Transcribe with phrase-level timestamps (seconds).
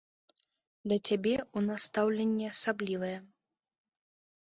[0.91, 3.15] Да цябе ў нас стаўленне асаблівае.